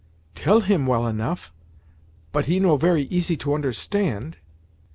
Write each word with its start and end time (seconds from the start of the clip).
"Tell 0.33 0.61
him 0.61 0.87
well 0.87 1.05
enough, 1.05 1.53
but 2.31 2.47
he 2.47 2.59
no 2.59 2.75
very 2.75 3.03
easy 3.03 3.37
to 3.37 3.53
understand." 3.53 4.37